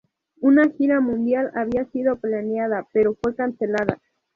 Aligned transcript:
Una 0.39 0.67
gira 0.71 0.99
mundial 0.99 1.51
había 1.53 1.85
sido 1.91 2.15
planeada, 2.15 2.87
pero 2.91 3.15
fue 3.21 3.35
cancelada. 3.35 4.01